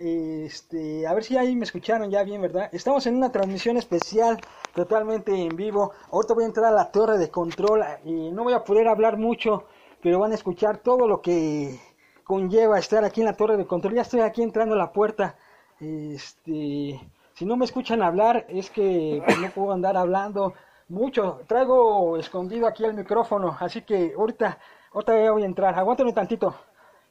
Este, 0.00 1.06
a 1.06 1.12
ver 1.12 1.22
si 1.22 1.36
ahí 1.36 1.54
me 1.54 1.64
escucharon 1.64 2.10
ya 2.10 2.22
bien, 2.24 2.40
¿verdad? 2.40 2.70
Estamos 2.72 3.06
en 3.06 3.16
una 3.16 3.30
transmisión 3.30 3.76
especial, 3.76 4.40
totalmente 4.74 5.30
en 5.30 5.54
vivo. 5.54 5.92
Ahorita 6.10 6.32
voy 6.32 6.44
a 6.44 6.46
entrar 6.46 6.72
a 6.72 6.74
la 6.74 6.90
torre 6.90 7.18
de 7.18 7.30
control 7.30 7.84
y 8.06 8.30
no 8.30 8.44
voy 8.44 8.54
a 8.54 8.64
poder 8.64 8.88
hablar 8.88 9.18
mucho, 9.18 9.64
pero 10.02 10.18
van 10.18 10.32
a 10.32 10.36
escuchar 10.36 10.78
todo 10.78 11.06
lo 11.06 11.20
que 11.20 11.78
conlleva 12.24 12.78
estar 12.78 13.04
aquí 13.04 13.20
en 13.20 13.26
la 13.26 13.34
torre 13.34 13.58
de 13.58 13.66
control. 13.66 13.92
Ya 13.92 14.00
estoy 14.00 14.20
aquí 14.20 14.42
entrando 14.42 14.74
a 14.74 14.78
la 14.78 14.90
puerta. 14.90 15.36
Este, 15.78 16.98
si 17.34 17.44
no 17.44 17.58
me 17.58 17.66
escuchan 17.66 18.02
hablar, 18.02 18.46
es 18.48 18.70
que 18.70 19.22
no 19.38 19.50
puedo 19.50 19.72
andar 19.72 19.98
hablando 19.98 20.54
mucho. 20.88 21.42
Traigo 21.46 22.16
escondido 22.16 22.66
aquí 22.66 22.86
el 22.86 22.94
micrófono, 22.94 23.54
así 23.60 23.82
que 23.82 24.14
ahorita, 24.16 24.58
ahorita 24.94 25.30
voy 25.30 25.42
a 25.42 25.46
entrar. 25.46 25.78
Aguántame 25.78 26.14
tantito. 26.14 26.54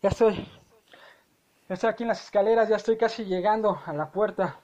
Ya 0.02 0.10
estoy. 0.10 0.59
Estoy 1.70 1.92
aquí 1.92 2.04
en 2.04 2.10
las 2.10 2.24
escaleras, 2.24 2.68
ya 2.68 2.78
estoy 2.78 2.98
casi 2.98 3.26
llegando 3.26 3.80
a 3.86 3.94
la 3.94 4.10
puerta. 4.10 4.60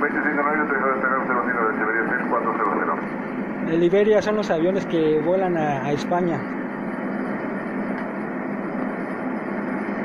25 0.00 0.42
9, 0.42 0.58
autorizado 0.60 0.90
a 0.90 0.94
despegar 0.94 1.26
05 1.26 1.44
derecha, 1.44 1.82
Iberia 1.82 2.10
6400. 2.10 3.74
el 3.74 3.82
Iberia 3.82 4.22
son 4.22 4.36
los 4.36 4.50
aviones 4.50 4.86
que 4.86 5.20
vuelan 5.20 5.56
a, 5.56 5.84
a 5.84 5.92
España. 5.92 6.38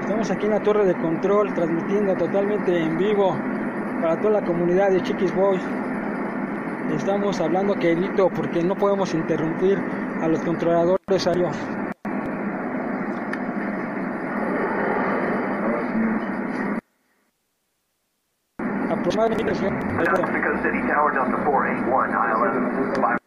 Estamos 0.02 0.32
aquí 0.32 0.46
en 0.46 0.52
la 0.52 0.60
torre 0.60 0.86
de 0.86 0.96
control 0.96 1.54
transmitiendo 1.54 2.16
totalmente 2.16 2.78
en 2.78 2.98
vivo 2.98 3.38
para 4.02 4.18
toda 4.18 4.42
la 4.42 4.46
comunidad 4.46 4.90
de 4.90 5.02
Chiquis 5.02 5.34
Boys. 5.36 5.62
Estamos 6.96 7.40
hablando 7.40 7.76
quedito 7.76 8.30
porque 8.30 8.64
no 8.64 8.76
podemos 8.76 9.14
interrumpir 9.14 9.78
a 10.22 10.28
los 10.28 10.40
controladores 10.42 11.28
aéreos. 11.28 11.56
Aproximadamente 18.90 19.44
Mexico 19.46 19.70
City 20.64 20.82
Tower, 20.88 21.14
Delta 21.14 21.38
481, 21.46 22.10
ILS 22.28 22.54
5. 22.96 23.20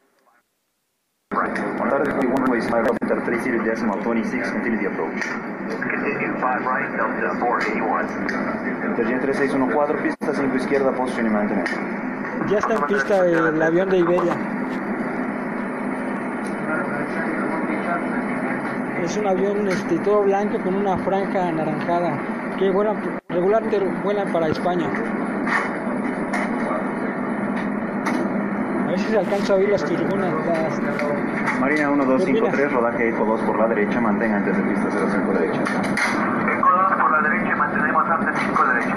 Buenas 1.78 1.90
tardes, 1.90 2.14
muy 2.16 2.26
one 2.26 2.50
way, 2.50 2.60
smile, 2.60 2.84
Delta 3.00 3.24
30 3.24 3.64
decimal 3.64 4.00
26, 4.00 4.50
continue 4.50 4.78
the 4.80 4.86
approach. 4.88 5.22
Continue 5.70 6.34
5 6.34 6.58
right, 6.68 6.90
Delta 6.90 7.38
481. 7.38 8.08
Interjet 8.90 9.20
3614, 9.22 10.02
pista 10.02 10.34
5 10.34 10.56
izquierda, 10.56 10.92
posición 10.92 11.26
y 11.26 11.30
mantener. 11.30 12.11
Ya 12.50 12.58
está 12.58 12.74
en 12.74 12.82
pista 12.86 13.26
el 13.26 13.62
avión 13.62 13.88
de 13.88 13.98
Iberia. 13.98 14.34
Es 19.02 19.16
un 19.16 19.26
avión 19.26 19.68
este, 19.68 19.98
todo 19.98 20.22
blanco 20.22 20.58
con 20.58 20.74
una 20.74 20.96
franja 20.98 21.48
anaranjada 21.48 22.12
que 22.58 22.70
vuelan, 22.70 22.96
regularmente 23.28 23.78
vuelan 24.04 24.30
para 24.32 24.48
España. 24.48 24.86
A 28.86 28.90
ver 28.90 28.98
si 29.00 29.06
se 29.10 29.18
alcanza 29.18 29.52
a 29.54 29.56
oír 29.56 29.68
las 29.70 29.84
turbinas. 29.84 30.32
las- 30.46 31.60
Marina 31.60 31.88
1253, 31.90 32.72
rodaje 32.72 33.08
ECO 33.08 33.24
2 33.24 33.40
por 33.42 33.58
la 33.58 33.68
derecha, 33.68 34.00
mantén 34.00 34.34
antes 34.34 34.56
de 34.56 34.62
pista 34.64 34.88
05 34.90 35.32
derecha. 35.32 35.60
Eco 35.62 36.70
2 36.70 36.92
por 37.00 37.10
la 37.12 37.28
derecha, 37.28 37.56
mantenemos 37.56 38.04
antes 38.10 38.34
5 38.46 38.64
derecha. 38.66 38.96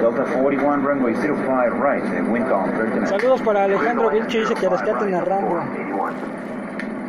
Delta 0.00 0.24
41, 0.24 0.82
runway 0.84 1.14
05 1.14 1.80
right, 1.82 2.04
wind 2.28 2.46
calm 2.48 2.70
39. 2.72 3.06
Saludos 3.08 3.42
para 3.42 3.64
Alejandro 3.64 4.10
Vilche, 4.10 4.40
dice 4.40 4.54
que 4.54 4.68
rescaten 4.68 5.14
a 5.14 5.20
Rambo. 5.22 5.56
81. 5.56 6.12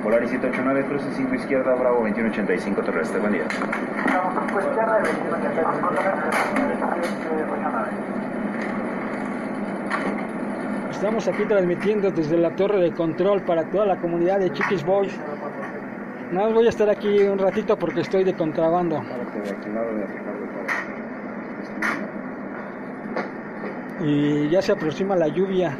Polaris 0.03 0.29
789, 0.31 0.85
cruce 0.88 1.05
5 1.16 1.35
izquierda, 1.35 1.75
Bravo 1.75 1.97
2185 1.97 2.81
terrestre. 2.81 3.19
Buen 3.19 3.33
día. 3.33 3.44
Estamos 3.45 4.35
a 4.38 4.50
su 4.50 4.57
izquierda 4.59 4.95
de 4.95 5.01
2185. 5.03 5.89
Estamos 10.91 11.27
aquí 11.27 11.45
transmitiendo 11.45 12.11
desde 12.11 12.38
la 12.38 12.50
torre 12.56 12.79
de 12.81 12.91
control 12.94 13.41
para 13.44 13.63
toda 13.66 13.85
la 13.85 13.97
comunidad 13.97 14.39
de 14.39 14.51
Chiquis 14.51 14.83
Boys. 14.83 15.13
Nada 16.31 16.47
más 16.47 16.53
voy 16.56 16.66
a 16.66 16.69
estar 16.69 16.89
aquí 16.89 17.21
un 17.23 17.38
ratito 17.39 17.77
porque 17.77 18.01
estoy 18.01 18.23
de 18.23 18.33
contrabando. 18.33 18.97
Párate 18.97 19.41
de 19.41 19.50
aquel 19.51 19.75
lado 19.75 19.95
de 19.95 20.06
Ricardo 20.06 20.45
para- 20.45 20.69
y 24.01 24.49
ya 24.49 24.61
se 24.61 24.71
aproxima 24.71 25.15
la 25.15 25.27
lluvia. 25.27 25.77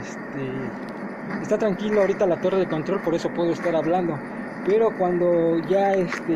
Este, 0.00 1.42
está 1.42 1.58
tranquilo 1.58 2.00
ahorita 2.00 2.26
la 2.26 2.40
torre 2.40 2.58
de 2.58 2.68
control, 2.68 3.00
por 3.00 3.14
eso 3.14 3.28
puedo 3.30 3.52
estar 3.52 3.74
hablando. 3.74 4.18
Pero 4.64 4.90
cuando 4.96 5.58
ya 5.68 5.94
este 5.94 6.32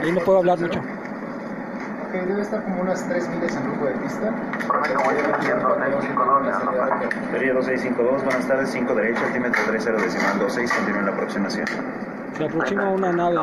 ahí 0.00 0.12
no 0.12 0.20
puedo 0.20 0.38
hablar 0.38 0.58
mucho. 0.58 0.80
Ok, 0.80 2.14
debe 2.14 2.40
estar 2.40 2.62
como 2.62 2.80
unas 2.80 3.06
3 3.06 3.28
millas 3.28 3.56
en 3.56 3.66
rumbo 3.66 3.86
de 3.86 3.92
pista. 3.96 4.32
Prometo, 4.66 5.00
voy 5.04 5.14
a 5.14 5.42
165 5.42 6.40
Sería 7.32 7.52
2652, 7.52 8.24
buenas 8.24 8.48
tardes, 8.48 8.70
5 8.70 8.94
derecha, 8.94 9.26
altímetro 9.26 9.62
30 9.66 9.92
decimal 9.92 10.38
26, 10.38 10.72
continúa 10.72 11.00
en 11.00 11.06
la 11.06 11.12
aproximación. 11.12 11.66
Se 12.38 12.44
aproxima 12.44 12.90
una 12.90 13.12
nave. 13.12 13.36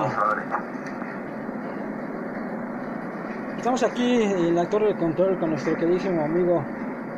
Estamos 3.66 3.82
aquí 3.82 4.22
en 4.22 4.54
la 4.54 4.70
torre 4.70 4.90
de 4.90 4.96
control 4.96 5.40
con 5.40 5.50
nuestro 5.50 5.76
queridísimo 5.76 6.22
amigo 6.22 6.64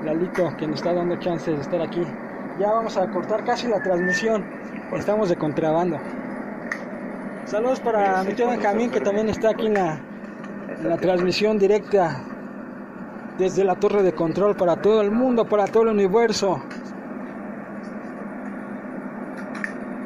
Lalito, 0.05 0.55
que 0.55 0.65
nos 0.65 0.77
está 0.77 0.93
dando 0.93 1.17
chance 1.17 1.51
de 1.51 1.59
estar 1.59 1.81
aquí. 1.81 2.01
Ya 2.57 2.71
vamos 2.71 2.95
a 2.95 3.05
cortar 3.11 3.43
casi 3.43 3.67
la 3.67 3.83
transmisión. 3.83 4.45
Estamos 4.93 5.27
de 5.27 5.35
contrabando. 5.35 5.97
Saludos 7.43 7.81
para 7.81 8.23
mi 8.23 8.31
tío 8.33 8.47
Benjamín, 8.47 8.89
que 8.89 9.01
también 9.01 9.27
está 9.27 9.49
aquí 9.49 9.65
en 9.65 9.73
la, 9.73 9.99
en 10.79 10.87
la 10.87 10.95
transmisión 10.95 11.59
directa 11.59 12.23
desde 13.37 13.65
la 13.65 13.75
torre 13.75 14.01
de 14.01 14.13
control 14.13 14.55
para 14.55 14.77
todo 14.77 15.01
el 15.01 15.11
mundo, 15.11 15.43
para 15.43 15.65
todo 15.65 15.83
el 15.83 15.89
universo. 15.89 16.61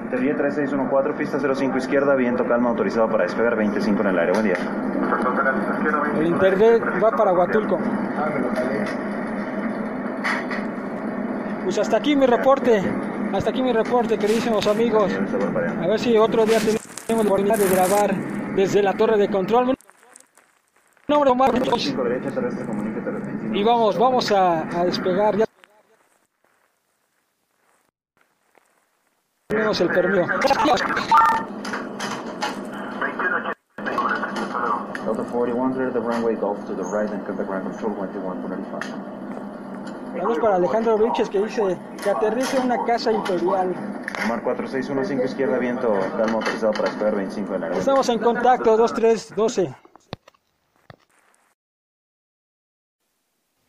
Interjet 0.05 0.37
3614, 0.37 1.17
pista 1.19 1.55
05 1.55 1.77
izquierda, 1.77 2.15
viento 2.15 2.47
calma 2.47 2.71
autorizado 2.71 3.07
para 3.11 3.25
despegar 3.25 3.55
25 3.55 4.01
en 4.01 4.07
el 4.07 4.17
aire. 4.17 4.31
Buen 4.31 4.45
día. 4.45 4.57
El 6.19 6.27
internet 6.27 6.83
va 7.03 7.11
para 7.11 7.33
Huatulco. 7.33 7.79
Pues 11.63 11.77
hasta 11.79 11.97
aquí 11.97 12.15
mi 12.15 12.25
reporte. 12.25 12.83
Hasta 13.33 13.49
aquí 13.49 13.63
mi 13.63 13.71
reporte, 13.71 14.17
queridísimos 14.17 14.67
amigos. 14.67 15.11
A 15.81 15.87
ver 15.87 15.99
si 15.99 16.17
otro 16.17 16.45
día 16.45 16.59
tenemos 16.59 16.81
la 17.07 17.21
oportunidad 17.21 17.57
de 17.57 17.69
grabar 17.69 18.15
desde 18.55 18.83
la 18.83 18.93
torre 18.93 19.17
de 19.17 19.29
control. 19.29 19.67
Mi 19.67 19.73
nombre 21.07 21.29
es 21.29 21.31
Omar 21.31 21.53
Muñoz. 21.53 21.81
5 21.81 22.03
derecha, 22.03 22.31
terrestre, 22.31 22.65
comuníquete 22.65 23.09
a 23.09 23.11
los 23.13 23.25
25. 23.25 23.55
Y 23.55 23.63
vamos, 23.63 23.97
vamos 23.97 24.31
a, 24.31 24.79
a 24.79 24.85
despegar. 24.85 25.37
Ya 25.37 25.45
tenemos 29.47 29.81
el 29.81 29.89
permiso. 29.89 30.25
Delta 35.11 35.29
41, 35.29 35.73
clear 35.73 35.91
the 35.91 35.99
runway 35.99 36.35
Golf 36.35 36.65
to 36.67 36.73
the 36.73 36.83
right 36.83 37.09
and 37.09 37.25
contact 37.25 37.49
ground 37.49 37.69
control 37.69 37.93
21.95. 37.95 40.21
Vamos 40.21 40.39
para 40.39 40.55
Alejandro 40.55 40.97
Vilches 40.97 41.29
que 41.29 41.39
dice 41.39 41.77
que 42.01 42.09
aterrice 42.09 42.57
una 42.59 42.85
casa 42.85 43.11
imperial. 43.11 43.75
Omar 44.23 44.41
4615 44.41 45.25
izquierda, 45.25 45.57
viento 45.57 45.99
calmo 46.15 46.37
autorizado 46.37 46.71
para 46.71 46.89
despegar 46.89 47.15
25 47.15 47.55
en 47.55 47.61
la 47.61 47.71
Estamos 47.71 48.07
en 48.07 48.19
contacto 48.19 48.77
2312. 48.77 49.75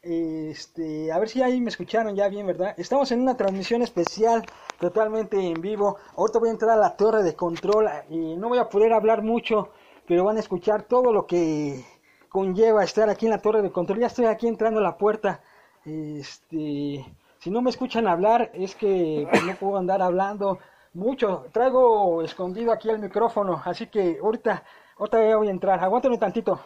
Este, 0.03 1.11
a 1.11 1.19
ver 1.19 1.29
si 1.29 1.43
ahí 1.43 1.61
me 1.61 1.71
escucharon 1.71 2.15
ya 2.15 2.29
bien, 2.29 2.47
¿verdad? 2.47 2.75
Estamos 2.77 3.11
en 3.11 3.21
una 3.21 3.37
transmisión 3.37 3.83
especial, 3.83 4.45
totalmente 4.79 5.41
en 5.41 5.61
vivo. 5.61 5.97
Ahorita 6.17 6.39
voy 6.39 6.51
a 6.51 6.53
entrar 6.53 6.79
a 6.79 6.81
la 6.81 6.97
torre 6.97 7.25
de 7.25 7.35
control 7.35 7.89
y 8.11 8.37
no 8.37 8.49
voy 8.49 8.59
a 8.59 8.69
poder 8.69 8.93
hablar 8.93 9.23
mucho, 9.23 9.71
pero 10.13 10.25
van 10.25 10.37
a 10.37 10.41
escuchar 10.41 10.83
todo 10.83 11.11
lo 11.11 11.27
que 11.27 11.87
conlleva 12.29 12.85
estar 12.85 13.09
aquí 13.09 13.25
en 13.25 13.31
la 13.31 13.41
torre 13.41 13.63
de 13.63 13.73
control. 13.73 13.99
Ya 14.01 14.09
estoy 14.09 14.27
aquí 14.27 14.47
entrando 14.47 14.79
a 14.79 14.83
la 14.83 14.99
puerta. 14.99 15.41
Este, 15.87 17.03
si 17.39 17.51
no 17.51 17.63
me 17.63 17.71
escuchan 17.71 18.07
hablar, 18.07 18.51
es 18.53 18.75
que 18.75 19.27
pues, 19.31 19.43
no 19.43 19.55
puedo 19.55 19.79
andar 19.79 20.03
hablando 20.03 20.59
mucho. 20.93 21.47
Traigo 21.51 22.21
escondido 22.21 22.73
aquí 22.73 22.91
el 22.91 22.99
micrófono, 22.99 23.63
así 23.65 23.87
que 23.87 24.19
ahorita, 24.23 24.63
ahorita 24.99 25.35
voy 25.39 25.49
a 25.49 25.51
entrar. 25.51 25.83
Aguántame 25.83 26.19
tantito. 26.19 26.61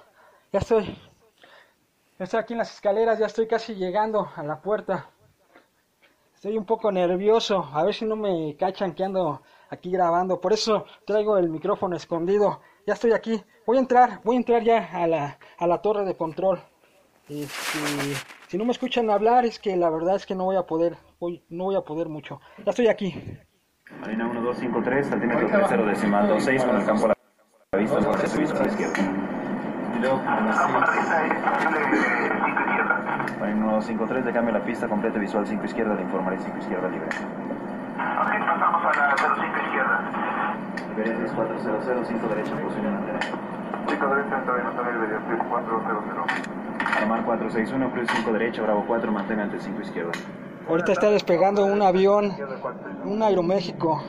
Ya 0.53 0.59
estoy. 0.59 0.87
Ya 2.19 2.25
estoy 2.25 2.41
aquí 2.41 2.55
en 2.55 2.59
las 2.59 2.75
escaleras, 2.75 3.17
ya 3.21 3.27
estoy 3.27 3.47
casi 3.47 3.77
llegando 3.77 4.29
a 4.35 4.43
la 4.43 4.61
puerta. 4.61 5.09
Estoy 6.35 6.59
un 6.59 6.67
poco 6.67 6.91
nervioso, 6.91 7.71
a 7.73 7.85
ver 7.85 7.95
si 7.95 8.07
no 8.07 8.17
me 8.17 8.57
cachan 8.57 8.93
que 8.93 9.05
ando 9.05 9.41
aquí 9.71 9.93
grabando. 9.93 10.41
Por 10.41 10.53
eso 10.53 10.85
traigo 11.05 11.39
el 11.39 11.49
micrófono 11.49 11.95
escondido. 11.95 12.61
Ya 12.87 12.95
estoy 12.95 13.13
aquí. 13.13 13.43
Voy 13.67 13.79
a 13.79 13.81
entrar, 13.81 14.21
voy 14.23 14.37
a 14.37 14.39
entrar 14.39 14.63
ya 14.63 14.89
a 14.93 15.09
la, 15.09 15.39
a 15.59 15.67
la 15.67 15.83
torre 15.83 16.05
de 16.05 16.17
control. 16.17 16.61
Este, 17.29 17.81
si 18.47 18.57
no 18.57 18.65
me 18.65 18.71
escuchan 18.71 19.11
hablar 19.11 19.45
es 19.45 19.59
que 19.59 19.77
la 19.77 19.91
verdad 19.91 20.15
es 20.15 20.25
que 20.25 20.37
no 20.37 20.45
voy 20.45 20.55
a 20.55 20.63
poder, 20.63 20.97
voy, 21.19 21.45
no 21.49 21.65
voy 21.65 21.75
a 21.75 21.81
poder 21.81 22.09
mucho. 22.09 22.41
Ya 22.65 22.71
estoy 22.71 22.87
aquí. 22.87 23.13
Marina 24.01 24.27
1253, 24.27 25.13
altímetro 25.13 25.49
30 25.49 25.77
decimal 25.79 26.29
26 26.29 26.65
con 26.65 26.77
el 26.77 26.87
campo 26.87 27.07
a 27.07 27.09
la 27.73 27.79
vista, 27.81 27.99
por 27.99 28.19
servicio 28.21 28.55
a 28.55 28.63
la 28.63 28.69
izquierda. 28.69 29.03
Marina 33.41 33.65
1253, 33.65 34.25
de 34.27 34.33
cambio 34.33 34.55
a 34.55 34.59
la 34.61 34.65
pista, 34.65 34.87
completa 34.87 35.19
visual 35.19 35.45
5 35.45 35.65
izquierda, 35.65 35.95
le 35.97 36.03
informaré 36.03 36.39
5 36.39 36.57
izquierda 36.59 36.89
libre. 36.89 37.09
pasamos 37.09 38.85
a 38.85 38.97
la 38.97 39.17
05 39.17 39.67
izquierda. 39.67 40.26
Iberia 40.97 41.15
6400, 41.19 42.09
5 42.09 42.29
derecha, 42.29 42.57
posición 42.57 42.87
en 42.87 42.95
antena. 42.95 43.21
5 43.87 44.07
derecha, 44.09 44.39
entra 44.39 44.55
bien, 44.55 44.67
Antonio 44.67 44.93
Iberia, 44.97 45.21
400. 45.51 47.05
Omar 47.05 47.25
461, 47.25 47.91
Cruz 47.93 48.09
5 48.17 48.33
derecha, 48.33 48.63
Bravo 48.63 48.85
4, 48.87 49.13
mantén 49.13 49.41
ante 49.41 49.61
5 49.61 49.83
izquierda. 49.83 50.13
Ahorita 50.69 50.93
está 50.93 51.11
despegando 51.11 51.65
un 51.67 51.83
avión, 51.83 52.33
un 53.05 53.23
Aeroméxico. 53.23 54.03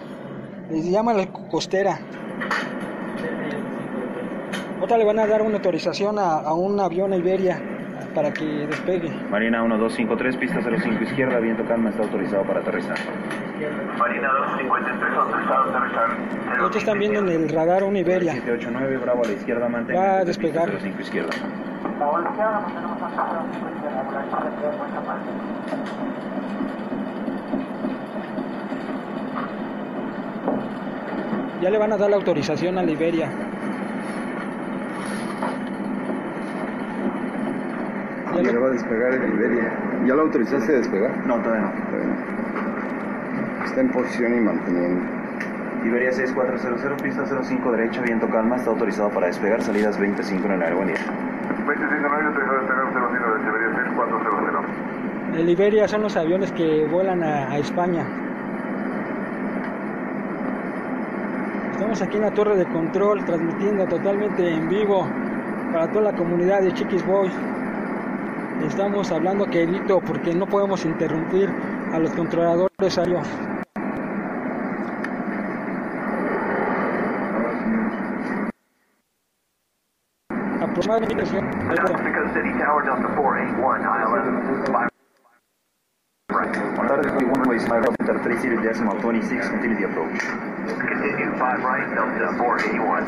Les 0.69 0.89
llaman 0.89 1.18
la 1.18 1.28
costera. 1.28 2.00
Ahorita 4.80 4.98
le 4.98 5.06
van 5.06 5.19
a 5.19 5.28
dar 5.28 5.42
una 5.42 5.56
autorización 5.57 6.18
a, 6.19 6.39
a 6.39 6.54
un 6.54 6.80
avión 6.80 7.13
Iberia 7.13 7.60
para 8.16 8.31
que 8.31 8.45
despegue. 8.45 9.12
Marina 9.30 9.62
1253, 9.62 10.38
pista 10.38 10.62
05 10.62 11.04
izquierda, 11.04 11.39
viento 11.39 11.66
calma, 11.66 11.89
está 11.89 12.04
autorizado 12.04 12.44
para 12.44 12.62
aterrizar. 12.62 12.98
Marina 13.98 14.27
253, 14.31 15.18
autorizado 15.18 15.63
a 15.63 15.77
aterrizar. 15.77 16.59
Ahorita 16.59 16.77
están 16.80 17.00
viendo 17.00 17.19
en 17.19 17.30
el 17.30 17.50
radar 17.50 17.83
un 17.83 17.95
Iberia. 17.95 18.33
789, 18.33 18.98
Bravo 18.98 19.24
a 19.24 19.27
la 19.27 19.33
izquierda, 19.33 19.68
mantén 19.69 19.95
Va 19.98 20.18
a 20.19 20.25
despegar. 20.25 20.69
05 20.80 21.01
izquierda. 21.01 21.31
Ya 31.62 31.69
le 31.71 31.77
van 31.77 31.92
a 31.92 31.98
dar 31.98 32.10
la 32.10 32.15
autorización 32.18 32.77
a 32.77 32.83
la 32.83 32.92
Iberia. 32.92 33.30
Ya 38.36 38.42
Ya 38.44 38.51
le- 38.51 38.57
va 38.60 38.68
a 38.68 38.71
despegar 38.71 39.13
el 39.13 39.33
Iberia. 39.33 39.74
¿Ya 40.06 40.13
lo 40.13 40.21
autorizaste 40.24 40.71
a 40.71 40.77
despegar? 40.77 41.25
No, 41.25 41.42
todavía 41.42 41.62
no. 41.62 41.71
Bueno. 41.98 42.13
Está 42.13 42.37
en 43.79 43.89
posición 43.91 44.38
y 44.38 44.41
manteniendo. 44.41 45.06
Iberia 45.85 46.12
6400, 46.12 47.01
pista 47.01 47.25
05 47.25 47.71
derecha, 47.71 48.01
viento 48.01 48.27
calma, 48.29 48.56
está 48.56 48.71
autorizado 48.71 49.09
para 49.09 49.27
despegar, 49.27 49.62
salidas 49.62 49.97
25 49.97 50.45
en 50.47 50.51
el 50.53 50.62
aerolínea. 50.62 50.95
25 51.68 52.07
autorizado 52.07 52.57
a 52.57 52.63
despegar 52.63 52.94
05 52.94 53.09
derecha, 53.09 53.50
Iberia 53.50 53.89
6400. 53.94 55.39
el 55.39 55.50
Iberia 55.50 55.88
son 55.88 56.01
los 56.01 56.18
aviones 56.18 56.51
que 56.51 56.85
vuelan 56.85 57.24
a, 57.24 57.51
a 57.51 57.57
España. 57.59 58.06
Estamos 61.71 62.01
aquí 62.01 62.18
en 62.18 62.24
la 62.24 62.31
torre 62.31 62.57
de 62.57 62.65
control 62.65 63.24
transmitiendo 63.24 63.85
totalmente 63.85 64.50
en 64.51 64.68
vivo 64.68 65.07
para 65.71 65.88
toda 65.89 66.12
la 66.12 66.18
comunidad 66.18 66.62
de 66.62 66.74
Chiquis 66.74 67.06
Boys. 67.06 67.33
Estamos 68.65 69.12
hablando 69.12 69.45
quedito 69.45 70.01
porque 70.01 70.33
no 70.33 70.47
podemos 70.47 70.83
interrumpir 70.85 71.50
a 71.94 72.00
los 72.00 72.12
controladores 72.13 72.97
aéreos. 72.97 73.47
Aproximadamente 80.88 81.16
Mexico 81.75 82.22
City 82.34 82.51
Tower, 82.60 82.81
Delta 82.86 83.10
481, 83.13 83.84
ILS 83.84 84.24
5. 84.66 84.88
Buenas 86.29 86.88
tardes, 86.88 87.13
muy 87.13 87.25
one 87.25 87.44
way, 87.50 87.60
smile, 87.60 87.84
enter 88.00 88.22
30 88.24 88.62
decimal 88.62 88.98
26, 89.01 89.50
continue 89.50 89.75
the 89.75 89.84
approach. 89.84 90.24
Continue 90.79 91.36
5 91.36 91.60
right, 91.67 91.88
Delta 91.89 92.38
481. 92.38 93.03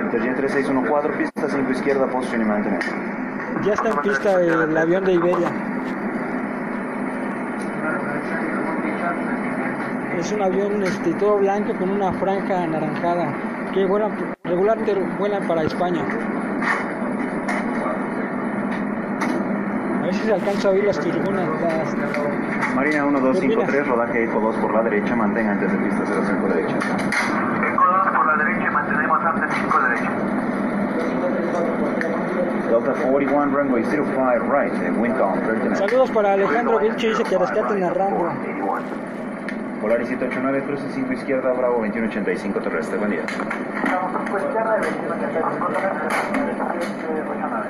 Intergen 0.00 0.34
3614, 0.34 1.18
pista 1.18 1.48
5 1.50 1.70
izquierda, 1.72 2.06
posición 2.06 2.40
y 2.40 2.44
mantener. 2.46 2.80
ya 3.62 3.74
está 3.74 3.90
en 3.90 3.98
pista 3.98 4.40
el 4.40 4.76
avión 4.76 5.04
de 5.04 5.12
Iberia. 5.12 5.50
Es 10.18 10.32
un 10.32 10.40
avión 10.40 10.82
este, 10.82 11.12
todo 11.14 11.36
blanco 11.36 11.74
con 11.74 11.90
una 11.90 12.12
franja 12.14 12.62
anaranjada 12.62 13.28
que 13.74 13.84
vuelan, 13.84 14.12
regularmente 14.42 14.94
vuelan 15.18 15.46
para 15.46 15.64
España. 15.64 16.02
A 20.00 20.06
ver 20.06 20.13
si 20.24 20.28
se 20.30 20.34
alcanza 20.34 20.68
a 20.68 20.70
oír 20.70 20.84
las 20.84 20.98
turbinas. 20.98 21.48
las- 21.60 22.74
Marina 22.74 23.04
1253, 23.04 23.86
rodaje 23.86 24.24
Eco 24.24 24.40
2 24.40 24.56
por 24.56 24.72
la 24.74 24.82
derecha, 24.82 25.14
mantén 25.14 25.48
antes 25.48 25.70
de 25.70 25.78
pista 25.78 26.04
05 26.06 26.48
derecha. 26.48 26.76
Eco 26.76 27.84
2 27.84 28.08
por 28.16 28.26
la 28.26 28.36
derecha 28.44 28.70
mantenemos 28.70 29.24
antes 29.24 29.50
5 29.54 29.80
derecha. 29.80 30.10
Delta 32.70 32.92
41, 33.06 33.52
runway 33.56 33.84
05 33.84 34.04
right, 34.50 34.72
wind 34.98 35.16
calm 35.18 35.38
39. 35.40 35.76
Saludos 35.76 36.10
para 36.10 36.32
Alejandro 36.32 36.78
Vilche, 36.80 37.08
dice 37.10 37.22
que 37.24 37.38
rescaten 37.38 37.84
a 37.84 37.90
Rambo. 37.90 38.24
481. 38.24 38.82
Polaris 39.82 40.08
789, 40.08 40.62
cruce 40.66 40.84
5 40.94 41.12
izquierda, 41.12 41.52
Bravo 41.52 41.74
2185 41.80 42.60
terrestre, 42.60 42.96
buen 42.98 43.10
día. 43.10 43.20
Estamos 47.04 47.63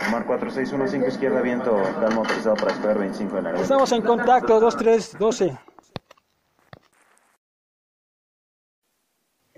Omar 0.07 0.25
4615 0.25 1.07
izquierda, 1.07 1.41
viento 1.41 1.77
calma 2.01 2.17
autorizado 2.17 2.55
para 2.55 2.73
despegar 2.73 2.97
25 2.99 3.37
en 3.37 3.43
día. 3.43 3.53
Estamos 3.55 3.91
en 3.93 4.01
contacto 4.01 4.59
2312. 4.59 5.57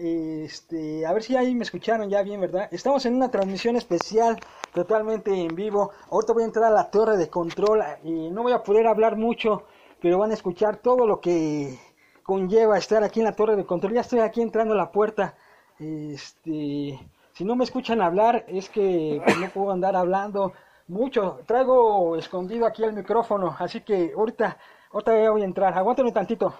Este, 0.03 1.05
a 1.05 1.13
ver 1.13 1.23
si 1.23 1.37
ahí 1.37 1.55
me 1.55 1.63
escucharon 1.63 2.09
ya 2.09 2.23
bien, 2.23 2.41
¿verdad? 2.41 2.67
Estamos 2.71 3.05
en 3.05 3.15
una 3.15 3.31
transmisión 3.31 3.77
especial, 3.77 4.37
totalmente 4.73 5.33
en 5.33 5.55
vivo. 5.55 5.91
Ahorita 6.11 6.33
voy 6.33 6.43
a 6.43 6.47
entrar 6.47 6.65
a 6.65 6.75
la 6.75 6.91
torre 6.91 7.15
de 7.15 7.29
control 7.29 7.81
y 8.03 8.29
no 8.29 8.43
voy 8.43 8.51
a 8.51 8.63
poder 8.63 8.85
hablar 8.85 9.15
mucho, 9.15 9.63
pero 10.01 10.19
van 10.19 10.31
a 10.31 10.33
escuchar 10.33 10.75
todo 10.75 11.07
lo 11.07 11.21
que 11.21 11.79
conlleva 12.21 12.77
estar 12.77 13.01
aquí 13.01 13.21
en 13.21 13.27
la 13.27 13.31
torre 13.31 13.55
de 13.55 13.65
control. 13.65 13.93
Ya 13.93 14.01
estoy 14.01 14.19
aquí 14.19 14.41
entrando 14.41 14.73
a 14.73 14.77
la 14.77 14.91
puerta. 14.91 15.35
Este, 15.79 16.99
si 17.31 17.45
no 17.45 17.55
me 17.55 17.63
escuchan 17.63 18.01
hablar, 18.01 18.43
es 18.49 18.67
que 18.67 19.21
pues, 19.23 19.37
no 19.37 19.47
puedo 19.51 19.71
andar 19.71 19.95
hablando 19.95 20.51
mucho. 20.89 21.39
Traigo 21.45 22.17
escondido 22.17 22.65
aquí 22.65 22.83
el 22.83 22.91
micrófono, 22.91 23.55
así 23.57 23.79
que 23.79 24.11
ahorita, 24.17 24.57
ahorita 24.91 25.31
voy 25.31 25.43
a 25.43 25.45
entrar. 25.45 25.77
Aguántame 25.77 26.11
tantito. 26.11 26.53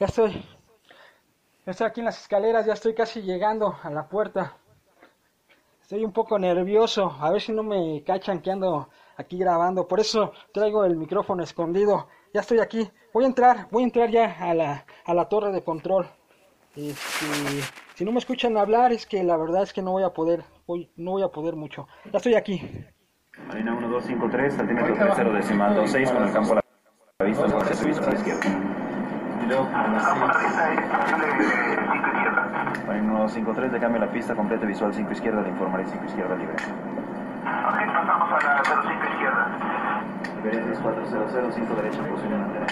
Ya 0.00 0.06
estoy. 0.06 0.59
Estoy 1.70 1.86
aquí 1.86 2.00
en 2.00 2.06
las 2.06 2.20
escaleras, 2.20 2.66
ya 2.66 2.72
estoy 2.72 2.94
casi 2.94 3.22
llegando 3.22 3.76
a 3.80 3.90
la 3.90 4.08
puerta. 4.08 4.56
Estoy 5.80 6.04
un 6.04 6.12
poco 6.12 6.36
nervioso, 6.36 7.16
a 7.20 7.30
ver 7.30 7.40
si 7.40 7.52
no 7.52 7.62
me 7.62 8.02
cachan 8.04 8.40
que 8.42 8.50
ando 8.50 8.88
aquí 9.16 9.38
grabando. 9.38 9.86
Por 9.86 10.00
eso 10.00 10.32
traigo 10.52 10.84
el 10.84 10.96
micrófono 10.96 11.44
escondido. 11.44 12.08
Ya 12.34 12.40
estoy 12.40 12.58
aquí. 12.58 12.90
Voy 13.14 13.22
a 13.22 13.28
entrar, 13.28 13.68
voy 13.70 13.84
a 13.84 13.86
entrar 13.86 14.10
ya 14.10 14.36
a 14.40 14.52
la, 14.52 14.84
a 15.04 15.14
la 15.14 15.28
torre 15.28 15.52
de 15.52 15.62
control. 15.62 16.08
Este, 16.74 17.26
si 17.94 18.04
no 18.04 18.10
me 18.10 18.18
escuchan 18.18 18.56
hablar 18.56 18.92
es 18.92 19.06
que 19.06 19.22
la 19.22 19.36
verdad 19.36 19.62
es 19.62 19.72
que 19.72 19.80
no 19.80 19.92
voy 19.92 20.02
a 20.02 20.10
poder, 20.10 20.42
voy, 20.66 20.90
no 20.96 21.12
voy 21.12 21.22
a 21.22 21.28
poder 21.28 21.54
mucho. 21.54 21.86
Ya 22.12 22.16
estoy 22.16 22.34
aquí. 22.34 22.68
Marina 23.46 23.76
1253, 23.76 24.58
altímetro 24.58 24.94
30 24.96 25.24
decimal 25.30 25.74
26 25.76 26.10
con 26.10 26.22
el 26.24 26.32
campo 26.32 26.52
a 26.52 26.54
la 26.56 27.26
vista, 27.26 27.44
el 27.46 27.52
coche 27.52 27.74
servicio 27.74 28.02
a 28.02 28.10
la 28.10 28.14
izquierda. 28.16 28.89
Y 29.42 29.46
luego, 29.46 29.68
Arriba 29.74 29.98
es 29.98 30.04
posible 30.04 31.28
5 31.92 32.06
izquierda. 32.14 32.42
Marina 32.86 33.12
1253, 33.12 33.72
de 33.72 33.80
cambio 33.80 34.00
la 34.00 34.10
pista, 34.10 34.34
completa 34.34 34.66
visual 34.66 34.92
5 34.94 35.12
izquierda, 35.12 35.42
le 35.42 35.48
informaré 35.48 35.86
5 35.86 36.04
izquierda 36.04 36.36
libre. 36.36 36.54
Ok, 36.54 37.78
pasamos 37.94 38.28
a 38.30 38.34
la 38.34 38.62
05 38.64 38.90
izquierda. 39.12 39.46
Iberia 40.40 40.64
6400, 40.64 41.54
5 41.54 41.74
derecha, 41.74 41.98
posición 42.02 42.32
en 42.34 42.42
antena. 42.42 42.66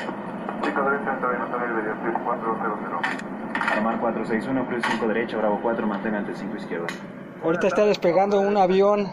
5 0.62 0.82
derecha, 0.82 1.12
está 1.14 1.28
bien, 1.28 1.42
hasta 1.42 1.56
Iberia 1.56 1.94
6400. 2.04 3.78
Amar 3.78 4.00
461, 4.00 4.66
cruce 4.66 4.88
5 4.90 5.06
derecha, 5.08 5.36
Bravo 5.36 5.58
4, 5.62 5.86
mantenga 5.86 6.18
ante 6.18 6.34
5 6.34 6.56
izquierda. 6.56 6.86
Ahorita 7.44 7.68
está 7.68 7.84
despegando 7.84 8.40
un 8.40 8.56
avión, 8.56 9.08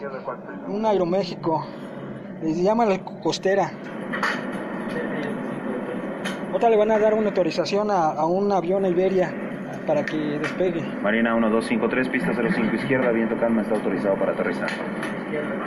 un 0.66 0.84
Aeroméxico. 0.84 1.64
Les 2.42 2.56
llama 2.62 2.84
la 2.84 2.98
costera. 2.98 3.70
Ahorita 6.56 6.70
le 6.70 6.76
van 6.78 6.90
a 6.90 6.98
dar 6.98 7.12
una 7.12 7.28
autorización 7.28 7.90
a, 7.90 8.12
a 8.12 8.24
un 8.24 8.50
avión 8.50 8.86
Iberia 8.86 9.30
para 9.86 10.02
que 10.06 10.16
despegue. 10.16 10.82
Marina 11.02 11.34
1253, 11.34 12.08
pista 12.08 12.32
05 12.32 12.76
izquierda, 12.76 13.12
viento 13.12 13.36
calma, 13.36 13.60
está 13.60 13.74
autorizado 13.74 14.16
para 14.16 14.32
aterrizar. 14.32 14.70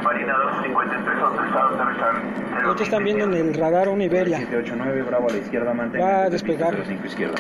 Marina 0.03 0.33
253, 0.33 1.21
autorizado 1.21 1.59
a 1.59 1.83
aterrizar. 1.83 2.63
Ahorita 2.65 2.83
están 2.83 3.03
viendo 3.03 3.25
en 3.25 3.33
el 3.35 3.53
radar 3.53 3.87
un 3.87 4.01
Iberia. 4.01 4.39
789, 4.39 5.03
Bravo 5.03 5.29
a 5.29 5.31
la 5.31 5.37
izquierda, 5.37 5.73
mantenga 5.75 6.05
Va 6.07 6.23
a 6.23 6.29
despegar. 6.31 6.75
05 6.83 7.05
izquierda. 7.05 7.37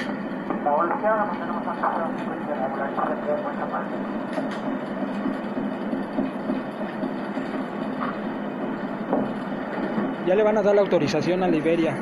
Ya 10.27 10.35
le 10.35 10.43
van 10.43 10.57
a 10.57 10.61
dar 10.61 10.75
la 10.75 10.81
autorización 10.81 11.41
a 11.41 11.47
la 11.47 11.55
Iberia. 11.55 11.95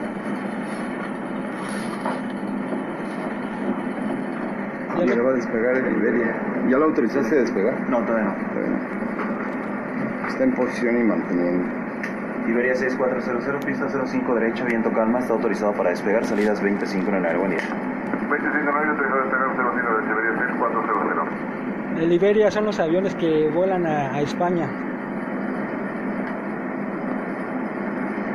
Ya 4.99 5.05
le- 5.15 5.21
va 5.21 5.29
a 5.31 5.33
despegar 5.33 5.75
el 5.77 5.95
Iberia. 5.97 6.35
¿Ya 6.69 6.77
lo 6.77 6.85
autorizaste 6.85 7.35
a 7.35 7.39
despegar? 7.41 7.73
No, 7.89 8.01
todavía 8.03 8.25
no. 8.29 10.27
Está 10.27 10.43
en 10.43 10.51
posición 10.53 10.97
y 10.99 11.03
manteniendo. 11.03 11.65
Iberia 12.47 12.75
6400, 12.75 13.65
pista 13.65 13.87
05 13.89 14.35
derecha, 14.35 14.63
viento 14.65 14.91
calma, 14.93 15.19
está 15.19 15.33
autorizado 15.33 15.73
para 15.73 15.89
despegar, 15.89 16.25
salidas 16.25 16.61
25 16.61 17.09
en 17.09 17.15
el 17.15 17.25
aire. 17.25 17.37
Buen 17.37 17.51
día. 17.51 17.59
25 18.29 18.71
9, 18.71 18.87
autorizado 18.89 19.19
a 19.19 19.23
despegar 19.23 19.47
05 19.55 19.97
de 19.97 20.11
Iberia 20.11 20.47
6400. 20.47 21.27
el 22.03 22.11
Iberia 22.13 22.51
son 22.51 22.65
los 22.65 22.79
aviones 22.79 23.15
que 23.15 23.49
vuelan 23.53 23.85
a, 23.85 24.13
a 24.13 24.21
España. 24.21 24.67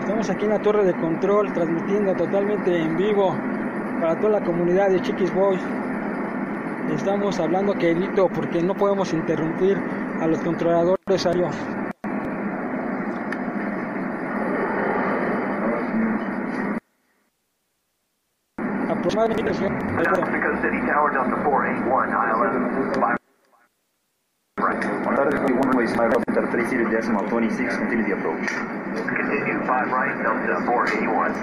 Estamos 0.00 0.28
aquí 0.30 0.44
en 0.44 0.50
la 0.50 0.58
torre 0.58 0.84
de 0.84 0.94
control 0.94 1.52
transmitiendo 1.52 2.14
totalmente 2.14 2.76
en 2.76 2.96
vivo 2.96 3.34
para 4.00 4.16
toda 4.16 4.40
la 4.40 4.44
comunidad 4.44 4.90
de 4.90 5.00
Chiquis 5.00 5.32
Boys. 5.32 5.60
Estamos 6.90 7.38
hablando 7.40 7.74
quedito 7.74 8.28
porque 8.28 8.62
no 8.62 8.74
podemos 8.74 9.12
interrumpir 9.12 9.78
a 10.20 10.26
los 10.26 10.40
controladores 10.40 11.26
aéreos. 11.26 11.54
Aproximadamente 18.88 19.42
Because 19.42 20.60
City 20.60 20.80
Tower 20.86 21.12
Delta 21.12 21.36
481, 21.44 22.12
ILS 22.12 22.94
5. 22.94 23.16
Buenas 25.02 25.16
tardes, 25.16 25.40
we 25.40 25.52
one 25.54 25.76
way 25.76 25.86
smile 25.88 26.12
enter 26.28 26.46
30 26.50 26.90
decimal 26.90 27.26
26, 27.28 27.76
continue 27.78 28.04
the 28.04 28.12
approach. 28.12 28.46
Continue 28.94 29.58
5 29.66 29.90
right, 29.90 30.16
Delta 30.22 30.64
481. 30.66 31.34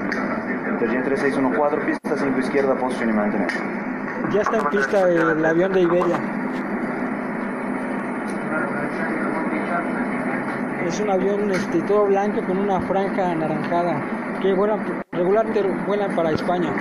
Interjet 0.70 1.04
3614, 1.06 1.86
pista 1.86 2.18
5 2.18 2.40
izquierda, 2.40 2.76
posición 2.76 3.10
y 3.10 3.14
mantener. 3.14 3.79
Ya 4.34 4.42
está 4.42 4.58
en 4.58 4.66
pista 4.70 5.10
el 5.10 5.46
avión 5.46 5.72
de 5.74 5.82
Iberia. 5.82 6.18
Es 10.86 11.00
un 11.00 11.10
avión 11.10 11.52
este, 11.52 11.82
todo 11.84 12.06
blanco 12.08 12.42
con 12.44 12.58
una 12.58 12.80
franja 12.82 13.32
anaranjada 13.32 13.96
que 14.42 14.54
vuelan, 14.54 14.80
regularmente 15.12 15.64
vuelan 15.86 16.16
para 16.16 16.32
España. 16.32 16.72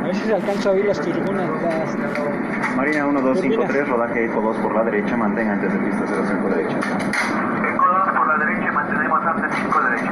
A 0.00 0.04
ver 0.06 0.14
si 0.14 0.22
se 0.26 0.34
alcanza 0.34 0.68
a 0.68 0.72
oír 0.72 0.84
las 0.84 1.00
turbinas. 1.00 1.48
las- 1.62 2.76
Marina 2.76 3.04
1253, 3.06 3.88
rodaje 3.88 4.24
Eco 4.26 4.40
2 4.40 4.56
por 4.58 4.74
la 4.74 4.84
derecha, 4.84 5.16
mantenga 5.16 5.52
antes 5.52 5.72
de 5.72 5.78
pista 5.78 6.04
05 6.06 6.48
derecha. 6.48 6.76
Eco 6.76 7.86
2 7.86 8.16
por 8.16 8.26
la 8.28 8.36
derecha 8.44 8.68
y 8.68 8.74
mantenemos 8.74 9.26
antes 9.26 9.50
5 9.56 9.80
derecha. 9.82 10.10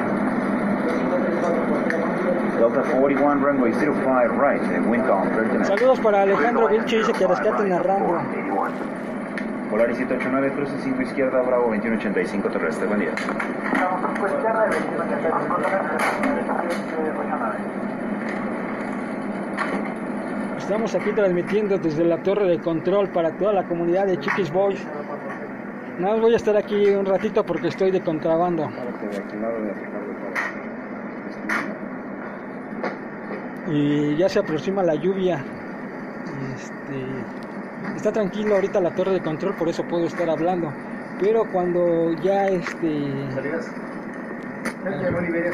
Delta 1.21 1.49
41, 1.59 2.09
runway 2.11 2.59
05 2.59 2.59
right, 2.59 2.59
eh, 2.59 2.59
wind 2.59 2.59
calm 2.59 2.59
39. 2.59 2.60
Saludos 5.65 6.01
para 6.01 6.23
Alejandro 6.23 6.69
Vilche, 6.69 6.99
dice 6.99 7.13
que 7.13 7.27
rescaten 7.27 7.73
a 7.73 7.79
Rango. 7.81 8.19
Polaris 9.71 9.99
789, 9.99 10.53
cruce 10.57 10.73
5 10.83 11.03
izquierda, 11.03 11.43
Bravo 11.43 11.65
2185 11.69 12.49
terrestre, 12.49 12.87
buen 12.87 13.01
día. 13.01 13.13
Estamos 20.59 20.95
aquí 20.95 21.13
transmitiendo 21.13 21.79
desde 21.79 22.05
la 22.05 22.19
torre 22.19 22.47
de 22.47 22.61
control 22.61 23.09
para 23.09 23.33
toda 23.33 23.53
la 23.53 23.65
comunidad 23.65 24.07
de 24.07 24.19
Chiquis 24.19 24.53
Boys. 24.53 24.81
Nada 25.99 26.15
más 26.15 26.23
voy 26.23 26.33
a 26.33 26.37
estar 26.37 26.57
aquí 26.57 26.91
un 26.91 27.07
ratito 27.07 27.45
porque 27.45 27.69
estoy 27.69 27.91
de 27.91 28.01
contrabando. 28.01 28.69
Y 33.71 34.17
ya 34.17 34.29
se 34.29 34.41
aproxima 34.41 34.83
la 34.83 34.95
lluvia. 34.97 35.45
Este, 36.57 37.97
está 37.97 38.13
tranquilo 38.13 38.57
ahorita 38.57 38.81
la 38.81 38.91
torre 38.95 39.13
de 39.13 39.21
control, 39.21 39.55
por 39.55 39.69
eso 39.69 39.85
puedo 39.85 40.07
estar 40.07 40.29
hablando. 40.29 40.73
Pero 41.21 41.45
cuando 41.45 42.13
ya 42.23 42.49
este 42.49 42.89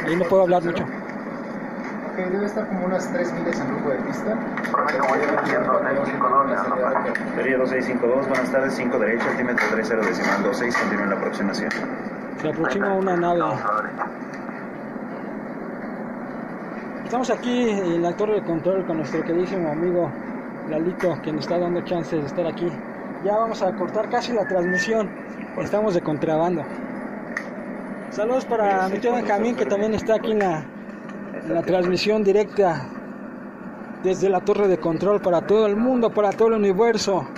ahí 0.06 0.16
no 0.16 0.24
puedo 0.24 0.42
hablar 0.42 0.64
mucho. 0.64 0.84
Ok, 0.84 2.16
debe 2.16 2.46
estar 2.46 2.66
como 2.68 2.86
unas 2.86 3.12
3 3.12 3.32
millas 3.34 3.60
en 3.60 3.68
rumbo 3.70 3.90
de 3.90 3.96
pista. 3.98 4.38
Sería 7.34 7.58
2652, 7.58 8.28
buenas 8.28 8.52
tardes, 8.52 8.74
5 8.74 8.98
derecha, 8.98 9.30
altímetro 9.30 9.66
30 9.68 9.96
decimal 9.96 10.42
26, 10.42 10.76
continúen 10.78 11.10
la 11.10 11.16
aproximación. 11.16 11.70
Se 12.40 12.48
aproxima 12.48 12.94
una 12.94 13.16
nave. 13.16 13.42
Estamos 17.06 17.30
aquí 17.30 17.68
en 17.70 18.02
la 18.02 18.12
torre 18.14 18.34
de 18.34 18.42
control 18.42 18.84
con 18.84 18.96
nuestro 18.96 19.22
queridísimo 19.22 19.70
amigo 19.70 20.12
Lalito, 20.68 21.16
que 21.22 21.30
nos 21.30 21.42
está 21.42 21.56
dando 21.56 21.80
chance 21.82 22.16
de 22.16 22.26
estar 22.26 22.44
aquí. 22.48 22.68
Ya 23.22 23.36
vamos 23.36 23.62
a 23.62 23.72
cortar 23.74 24.08
casi 24.08 24.32
la 24.32 24.44
transmisión. 24.44 25.08
Estamos 25.62 25.94
de 25.94 26.00
contrabando. 26.00 26.66
Saludos 28.10 28.44
para 28.46 28.88
mi 28.88 28.98
tío 28.98 29.12
Benjamín, 29.12 29.54
que 29.54 29.66
también 29.66 29.94
está 29.94 30.16
aquí 30.16 30.32
en 30.32 30.40
la, 30.40 30.68
en 31.44 31.54
la 31.54 31.62
transmisión 31.62 32.24
directa 32.24 32.90
desde 34.02 34.28
la 34.28 34.40
torre 34.40 34.66
de 34.66 34.78
control 34.78 35.20
para 35.20 35.42
todo 35.42 35.68
el 35.68 35.76
mundo, 35.76 36.10
para 36.10 36.32
todo 36.32 36.48
el 36.48 36.54
universo. 36.54 37.28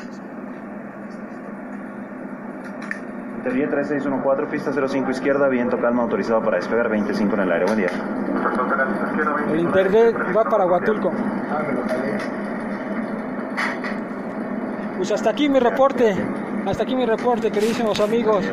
Interior 3.49 3.71
3614, 3.71 4.47
pista 4.51 4.73
05 4.73 5.11
izquierda, 5.11 5.49
viento 5.49 5.79
calma 5.79 6.03
autorizado 6.03 6.43
para 6.43 6.59
despegar 6.59 6.91
25 6.91 7.35
en 7.35 7.41
el 7.41 7.53
aire. 7.53 7.65
Buen 7.65 7.79
día. 7.79 7.89
El 9.51 9.61
internet 9.61 10.15
va 10.37 10.45
para 10.45 10.67
Huatulco. 10.67 11.11
Pues 14.99 15.13
hasta 15.13 15.31
aquí 15.31 15.49
mi 15.49 15.59
reporte. 15.61 16.15
Hasta 16.67 16.83
aquí 16.83 16.95
mi 16.95 17.07
reporte, 17.07 17.51
queridísimos 17.51 17.99
amigos. 18.01 18.45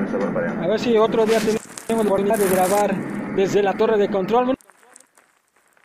A 0.61 0.67
ver 0.67 0.79
si 0.79 0.97
otro 0.97 1.25
día 1.25 1.39
tenemos 1.39 2.05
la 2.05 2.11
oportunidad 2.11 2.37
de 2.37 2.49
grabar 2.55 2.95
desde 3.35 3.61
la 3.61 3.73
torre 3.73 3.97
de 3.97 4.09
control. 4.09 4.45
Mi 4.47 4.55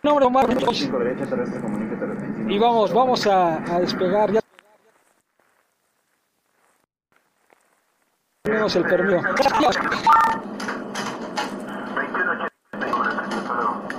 nombre 0.05 0.25
es 0.25 0.29
Omar. 0.29 0.47
5 0.73 0.99
derecha, 1.00 1.26
terrestre, 1.26 1.61
comuníquete 1.61 1.97
terrestre. 1.97 2.55
Y 2.55 2.59
vamos, 2.61 2.95
vamos 2.95 3.26
a, 3.26 3.57
a 3.57 3.81
despegar. 3.81 4.31
Ya 4.31 4.40
tenemos 8.61 8.76
el 8.76 8.85
permiso. 8.85 9.23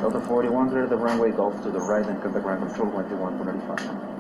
Delta 0.02 0.20
41, 0.28 0.70
clear 0.70 0.88
the 0.88 0.96
runway 0.96 1.32
Gulf 1.32 1.62
to 1.64 1.72
the 1.72 1.80
right 1.80 2.06
and 2.08 2.22
contact 2.22 2.44
ground 2.44 2.62
control 2.68 2.92
2145. 2.92 4.12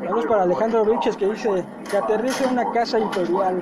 Saludos 0.00 0.26
para 0.26 0.42
Alejandro 0.42 0.84
Briches 0.84 1.16
que 1.16 1.26
dice 1.26 1.64
que 1.90 1.96
aterrice 1.96 2.46
una 2.46 2.70
casa 2.72 2.98
imperial. 2.98 3.60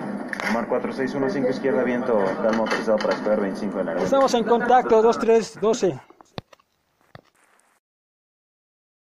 Omar 0.51 0.69
4615 0.69 1.51
izquierda, 1.51 1.83
viento 1.83 2.19
calma 2.43 2.59
autorizado 2.61 2.99
para 2.99 3.15
despegar 3.15 3.41
25 3.41 3.81
en 3.81 3.81
el 3.81 3.89
aire. 3.89 4.05
Estamos 4.05 4.35
en 4.35 4.45
contacto 4.45 5.03
2312. 5.03 6.10